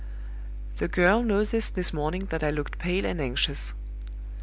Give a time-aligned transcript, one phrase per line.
[0.77, 3.73] "The girl noticed this morning that I looked pale and anxious.